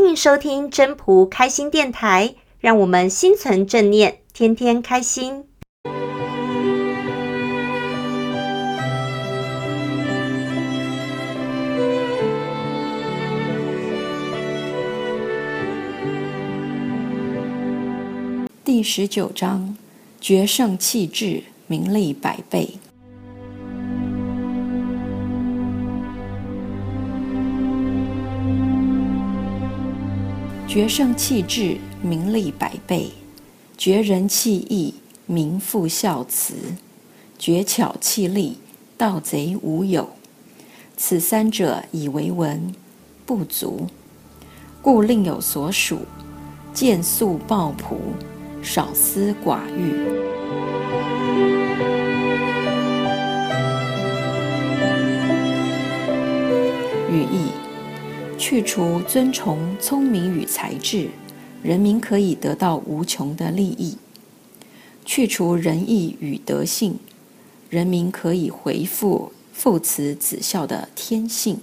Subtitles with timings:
[0.00, 5.44] 欢迎收听真朴开心电台，让我们心存正念，天天开心。
[18.64, 19.76] 第十九章：
[20.20, 22.77] 决胜气质，名利百倍。
[30.68, 33.12] 决胜气质，名利百倍；
[33.78, 34.92] 绝人弃义，
[35.24, 36.52] 名副孝慈；
[37.38, 38.58] 绝巧弃利，
[38.98, 40.10] 盗贼无有。
[40.94, 42.74] 此三者，以为文，
[43.24, 43.86] 不足，
[44.82, 46.00] 故另有所属。
[46.74, 47.98] 见素抱朴，
[48.62, 49.94] 少私寡欲。
[57.10, 57.67] 语义。
[58.48, 61.10] 去除尊崇聪明与才智，
[61.62, 63.98] 人民可以得到无穷的利益；
[65.04, 66.98] 去除仁义与德性，
[67.68, 71.56] 人民可以恢复父慈子孝的天性；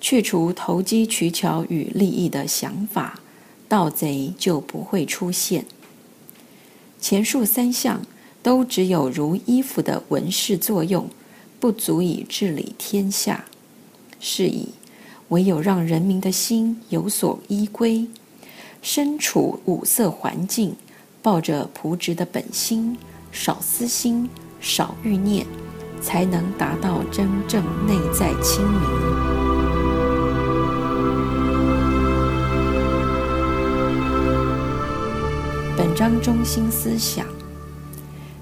[0.00, 3.18] 去除投机取巧与利益的想法，
[3.66, 5.66] 盗贼就不会出现。
[7.00, 8.06] 前述三项
[8.40, 11.10] 都只有如衣服的纹饰作用，
[11.58, 13.46] 不足以治理天下。
[14.20, 14.68] 是以。
[15.30, 18.04] 唯有让人民的心有所依归，
[18.82, 20.74] 身处五色环境，
[21.22, 22.98] 抱着朴直的本心，
[23.30, 24.28] 少私心，
[24.60, 25.46] 少欲念，
[26.02, 28.80] 才能达到真正内在清明。
[35.76, 37.24] 本章中心思想，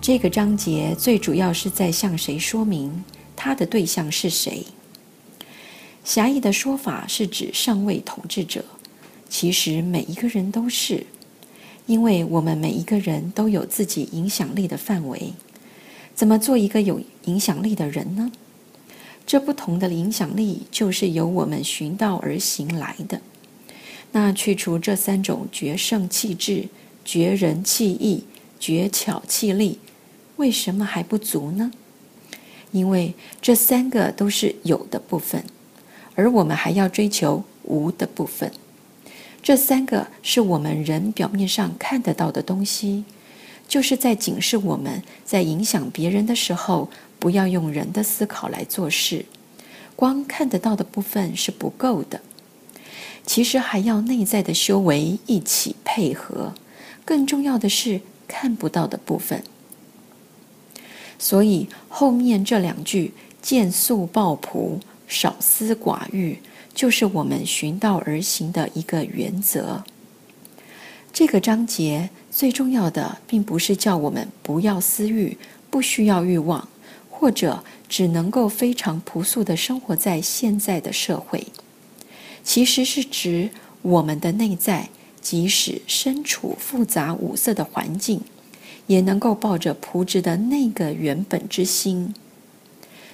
[0.00, 3.04] 这个章节最主要是在向谁说明？
[3.36, 4.66] 它的对象是谁？
[6.04, 8.64] 狭义的说法是指上位统治者，
[9.28, 11.06] 其实每一个人都是，
[11.86, 15.32] 因为我们每一个人都有自己影响力的范围。
[16.14, 18.30] 怎么做一个有影响力的人呢？
[19.24, 23.20] 这不同的影响力就是由我们循道而行来的。
[24.10, 26.68] 那去除这三种决胜气质、
[27.04, 28.24] 绝人气义、
[28.58, 29.78] 绝巧气力，
[30.36, 31.70] 为什么还不足呢？
[32.72, 35.44] 因为这三个都是有的部分。
[36.14, 38.52] 而我们还要追求无的部分，
[39.42, 43.04] 这三个是我们人表面上看得到的东西，
[43.66, 49.24] 就是在警示我们在影响别人的时候，不要用人的思考来做事。
[49.96, 52.20] 光看得到的部分是不够的，
[53.24, 56.52] 其实还要内在的修为一起配合。
[57.04, 59.42] 更重要的是看不到的部分。
[61.18, 64.80] 所以后面这两句“见素抱朴”。
[65.12, 66.38] 少私寡欲，
[66.72, 69.84] 就是我们循道而行的一个原则。
[71.12, 75.36] 这个章节最重要的，并不是叫我们不要私欲，
[75.68, 76.66] 不需要欲望，
[77.10, 81.46] 或者只能够非常朴素地生活在现在的社会。
[82.42, 83.50] 其实是指
[83.82, 84.88] 我们的内在，
[85.20, 88.22] 即使身处复杂五色的环境，
[88.86, 92.14] 也能够抱着朴直的那个原本之心。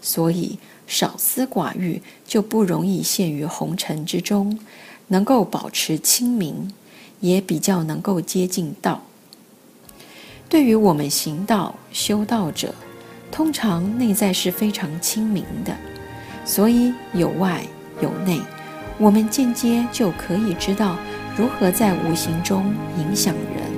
[0.00, 0.58] 所以。
[0.92, 4.58] 少私寡欲，就不容易陷于红尘之中，
[5.08, 6.70] 能够保持清明，
[7.20, 9.00] 也比较能够接近道。
[10.50, 12.74] 对于我们行道修道者，
[13.30, 15.74] 通常内在是非常清明的，
[16.44, 17.64] 所以有外
[18.02, 18.38] 有内，
[18.98, 20.98] 我们间接就可以知道
[21.38, 23.71] 如何在无形中影响人。